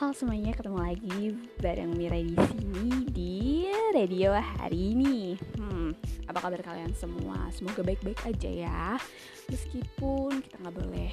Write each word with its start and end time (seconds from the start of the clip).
Halo 0.00 0.16
semuanya, 0.16 0.56
ketemu 0.56 0.80
lagi 0.80 1.36
bareng 1.60 1.92
Mira 1.92 2.16
di 2.16 2.32
sini 2.32 3.04
di 3.12 3.68
radio 3.92 4.32
hari 4.32 4.96
ini. 4.96 5.36
Hmm, 5.60 5.92
apa 6.24 6.40
kabar 6.40 6.56
kalian 6.64 6.96
semua? 6.96 7.52
Semoga 7.52 7.84
baik-baik 7.84 8.16
aja 8.24 8.48
ya. 8.48 8.96
Meskipun 9.52 10.40
kita 10.40 10.56
nggak 10.56 10.72
boleh 10.72 11.12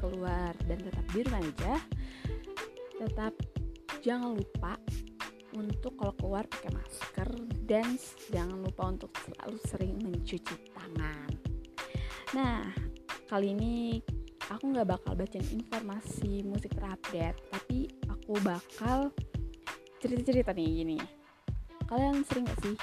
keluar 0.00 0.56
dan 0.64 0.80
tetap 0.80 1.04
di 1.12 1.20
rumah 1.28 1.44
aja, 1.44 1.74
tetap 3.04 3.36
jangan 4.00 4.32
lupa 4.32 4.80
untuk 5.52 5.92
kalau 6.00 6.16
keluar 6.16 6.48
pakai 6.48 6.72
masker 6.72 7.28
dan 7.68 8.00
jangan 8.32 8.64
lupa 8.64 8.96
untuk 8.96 9.12
selalu 9.28 9.60
sering 9.68 10.00
mencuci 10.08 10.72
tangan. 10.72 11.28
Nah, 12.32 12.64
kali 13.28 13.52
ini 13.52 14.00
aku 14.48 14.72
nggak 14.72 14.88
bakal 14.88 15.12
bacain 15.16 15.44
informasi 15.52 16.44
musik 16.48 16.72
terupdate, 16.72 17.51
tapi 17.72 17.88
aku 18.04 18.36
bakal 18.44 19.08
cerita-cerita 20.04 20.52
nih 20.52 20.84
gini. 20.84 20.98
Kalian 21.88 22.20
sering 22.28 22.44
gak 22.44 22.60
sih 22.60 22.76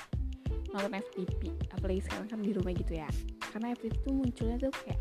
nonton 0.73 0.97
FTP 0.97 1.53
apalagi 1.77 2.01
sekarang 2.09 2.25
kan 2.25 2.41
di 2.41 2.57
rumah 2.57 2.73
gitu 2.73 2.97
ya. 2.97 3.05
Karena 3.53 3.77
FTP 3.77 3.93
tuh 4.01 4.17
munculnya 4.17 4.57
tuh 4.57 4.73
kayak 4.81 4.97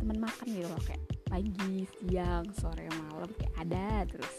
teman 0.00 0.16
makan 0.16 0.48
gitu 0.48 0.64
loh. 0.64 0.80
Kayak 0.88 1.04
pagi, 1.28 1.84
siang, 2.00 2.48
sore, 2.56 2.88
malam 2.88 3.28
kayak 3.36 3.54
ada 3.60 4.08
terus. 4.08 4.34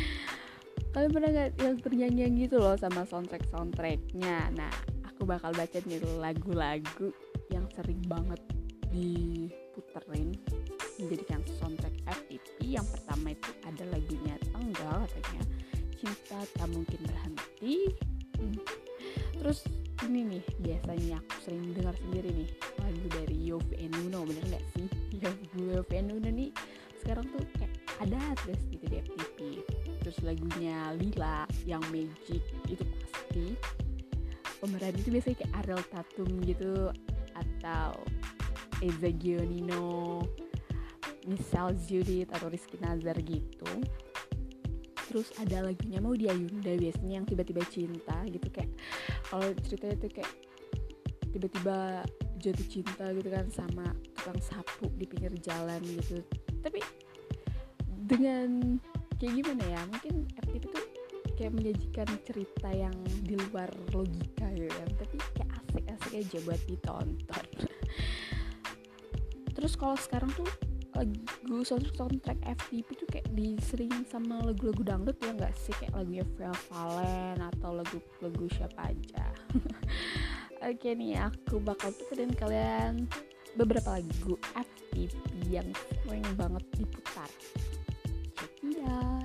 Kalian 0.90 1.10
pernah 1.14 1.30
gak 1.30 1.50
yang 1.62 1.76
ternyanyi 1.78 2.24
gitu 2.50 2.58
loh 2.58 2.74
sama 2.74 3.06
soundtrack 3.06 3.46
soundtracknya? 3.54 4.50
Nah 4.50 4.72
aku 5.06 5.30
bakal 5.30 5.54
baca 5.54 5.78
nih 5.86 6.02
lagu-lagu 6.18 7.14
yang 7.54 7.70
sering 7.70 8.02
banget 8.10 8.42
diputerin 9.76 10.32
menjadikan 10.96 11.44
soundtrack 11.60 11.92
FTP 12.08 12.80
yang 12.80 12.86
pertama 12.88 13.36
itu 13.36 13.50
ada 13.68 13.84
lagunya 13.92 14.34
Tenggal 14.48 15.04
katanya. 15.12 15.44
Cinta 15.96 16.38
tak 16.56 16.68
mungkin 16.72 17.00
berhenti. 17.04 17.92
Hmm. 18.40 18.56
terus 19.40 19.68
ini 20.08 20.36
nih 20.36 20.44
biasanya 20.60 21.20
aku 21.20 21.36
sering 21.44 21.72
dengar 21.76 21.96
sendiri 21.96 22.32
nih 22.32 22.48
lagu 22.80 23.06
dari 23.12 23.36
Yofi 23.48 23.74
Enuno 23.80 24.24
bener 24.24 24.44
nggak 24.48 24.64
sih? 24.76 24.86
Yofi 25.72 25.94
Enuno 26.00 26.28
nih 26.28 26.50
sekarang 27.04 27.28
tuh 27.32 27.44
kayak 27.60 27.72
ada 28.00 28.20
terus 28.44 28.60
gitu 28.68 28.84
di 28.88 28.96
FTP 29.00 29.38
terus 30.04 30.16
lagunya 30.24 30.92
Lila 30.96 31.44
yang 31.68 31.84
Magic 31.92 32.42
itu 32.68 32.84
pasti. 33.04 33.56
Pemeran 34.56 34.96
itu 34.96 35.08
biasanya 35.12 35.36
kayak 35.36 35.52
Ariel 35.62 35.82
Tatum 35.92 36.30
gitu 36.48 36.72
atau 37.36 37.92
Eza 38.84 39.10
Gionino 39.12 40.20
misal 41.26 41.74
Judith 41.74 42.30
atau 42.30 42.46
Rizky 42.46 42.78
Nazar 42.78 43.18
gitu. 43.24 43.70
Terus 45.06 45.30
ada 45.38 45.66
lagunya 45.66 45.98
mau 46.02 46.14
dia 46.14 46.34
Yunda 46.34 46.74
biasanya 46.74 47.22
yang 47.22 47.26
tiba-tiba 47.26 47.62
cinta 47.70 48.22
gitu 48.26 48.46
kayak 48.50 48.70
kalau 49.30 49.48
ceritanya 49.62 49.96
tuh 50.02 50.10
kayak 50.10 50.32
tiba-tiba 51.30 52.02
jatuh 52.38 52.66
cinta 52.70 53.04
gitu 53.14 53.28
kan 53.28 53.46
sama 53.50 53.86
tukang 54.14 54.40
sapu 54.42 54.86
di 54.94 55.06
pinggir 55.06 55.34
jalan 55.42 55.82
gitu. 55.82 56.22
Tapi 56.62 56.80
dengan 58.06 58.78
kayak 59.18 59.34
gimana 59.42 59.64
ya 59.66 59.80
mungkin 59.90 60.14
FTP 60.46 60.64
tuh 60.70 60.86
kayak 61.36 61.52
menyajikan 61.52 62.08
cerita 62.22 62.68
yang 62.72 62.94
di 63.24 63.34
luar 63.50 63.70
logika 63.94 64.46
gitu 64.54 64.70
kan. 64.70 64.90
Tapi 65.00 65.16
kayak 65.38 65.50
asik-asik 65.64 66.12
aja 66.22 66.38
buat 66.46 66.60
ditonton 66.66 67.46
terus 69.66 69.82
kalau 69.82 69.98
sekarang 69.98 70.30
tuh 70.38 70.46
lagu 70.94 71.58
soundtrack 71.66 72.38
FTP 72.38 72.86
tuh 73.02 73.08
kayak 73.10 73.26
diseringin 73.34 74.06
sama 74.06 74.38
lagu-lagu 74.46 74.78
dangdut 74.86 75.18
ya 75.18 75.34
nggak 75.34 75.50
sih? 75.58 75.74
Kayak 75.82 75.98
lagunya 75.98 76.22
Vel 76.38 76.54
Valen 76.70 77.42
atau 77.42 77.74
lagu-lagu 77.74 78.46
siapa 78.54 78.94
aja. 78.94 79.26
Oke 80.70 80.94
nih 80.94 81.18
aku 81.18 81.58
bakal 81.58 81.90
puterin 81.98 82.30
kalian 82.38 83.10
beberapa 83.58 83.98
lagu 83.98 84.38
FTP 84.54 85.10
yang 85.50 85.66
sering 86.06 86.22
banget 86.38 86.62
diputar. 86.78 87.26
Check 88.38 88.54
it 88.70 89.15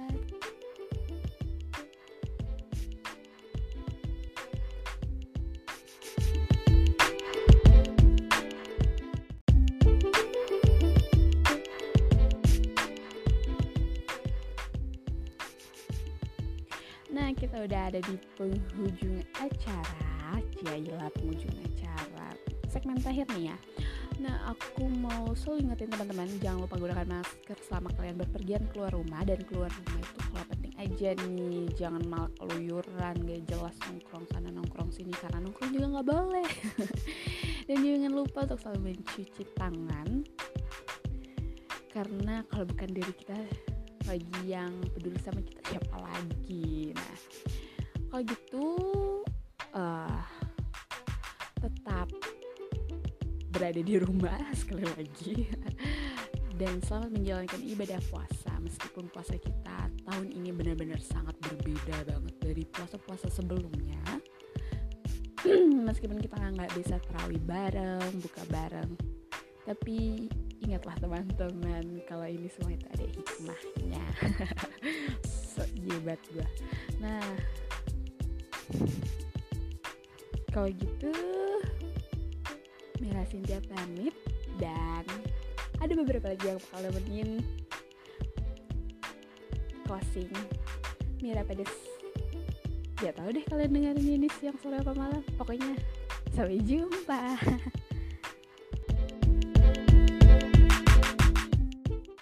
Kita 17.32 17.64
udah 17.64 17.82
ada 17.88 18.00
di 18.04 18.16
penghujung 18.36 19.24
acara 19.40 20.40
Ciailah 20.60 21.10
penghujung 21.16 21.56
acara 21.64 22.36
Segmen 22.68 23.00
terakhir 23.04 23.28
nih 23.36 23.52
ya. 23.52 23.58
Nah 24.22 24.54
aku 24.54 24.88
mau 25.02 25.32
selalu 25.36 25.68
ingetin 25.68 25.90
teman-teman 25.92 26.28
Jangan 26.44 26.60
lupa 26.64 26.76
gunakan 26.78 27.08
masker 27.08 27.58
selama 27.68 27.90
kalian 27.96 28.16
berpergian 28.20 28.64
keluar 28.72 28.92
rumah 28.92 29.24
Dan 29.24 29.42
keluar 29.48 29.72
rumah 29.72 30.00
itu 30.00 30.20
kalau 30.32 30.46
penting 30.52 30.74
aja 30.78 31.10
nih. 31.24 31.68
Jangan 31.80 32.04
malah 32.08 32.32
keluyuran 32.38 33.16
Gak 33.24 33.42
jelas 33.48 33.76
nongkrong 33.88 34.26
sana 34.32 34.50
nongkrong 34.52 34.92
sini 34.92 35.14
Karena 35.16 35.40
nongkrong 35.44 35.72
juga 35.72 35.88
gak 36.00 36.08
boleh. 36.08 36.50
Dan 37.68 37.78
jangan 37.80 38.12
lupa 38.12 38.40
untuk 38.46 38.60
selalu 38.60 38.80
mencuci 38.92 39.44
tangan 39.56 40.10
Karena 41.92 42.44
kalau 42.48 42.66
bukan 42.68 42.90
diri 42.92 43.14
kita 43.16 43.71
lagi 44.08 44.42
yang 44.46 44.72
peduli 44.94 45.20
sama 45.22 45.42
kita 45.44 45.62
siapa 45.72 45.98
lagi? 46.02 46.94
Nah 46.96 47.16
kalau 48.12 48.24
gitu 48.28 48.66
uh, 49.72 50.22
tetap 51.62 52.08
berada 53.52 53.82
di 53.82 53.96
rumah 54.00 54.40
sekali 54.60 54.86
lagi. 54.86 55.48
Dan 56.62 56.78
selamat 56.86 57.18
menjalankan 57.18 57.62
ibadah 57.66 57.98
puasa 58.14 58.54
meskipun 58.62 59.10
puasa 59.10 59.34
kita 59.34 59.90
tahun 60.06 60.30
ini 60.30 60.54
benar-benar 60.54 61.02
sangat 61.02 61.34
berbeda 61.42 62.06
banget 62.06 62.36
dari 62.38 62.64
puasa-puasa 62.70 63.34
sebelumnya. 63.34 63.98
Meskipun 65.90 66.22
kita 66.22 66.38
nggak 66.38 66.70
bisa 66.78 67.02
terawih 67.02 67.42
bareng 67.42 68.14
buka 68.22 68.46
bareng 68.54 68.94
tapi 69.66 70.28
ingatlah 70.62 70.96
teman-teman 71.02 72.02
kalau 72.06 72.26
ini 72.30 72.48
semua 72.54 72.78
itu 72.78 72.88
ada 72.94 73.06
hikmahnya. 73.06 74.04
So 75.52 75.68
jebat 75.84 76.22
gue 76.32 76.48
nah 77.04 77.20
kalau 80.56 80.72
gitu 80.72 81.12
Mira 83.04 83.28
Cynthia 83.28 83.60
pamit 83.68 84.16
dan 84.62 85.04
ada 85.82 85.94
beberapa 85.98 86.32
lagi 86.32 86.54
yang 86.54 86.62
bakal 86.70 86.80
nemenin 86.88 87.30
closing. 89.90 90.32
Mira 91.20 91.42
pedes. 91.44 91.74
Ya 93.02 93.10
tahu 93.12 93.34
deh 93.34 93.44
kalian 93.50 93.74
dengerin 93.74 94.22
ini 94.22 94.30
siang 94.38 94.56
sore 94.62 94.80
apa 94.80 94.94
malam. 94.94 95.26
Pokoknya 95.36 95.74
sampai 96.32 96.62
jumpa 96.62 97.36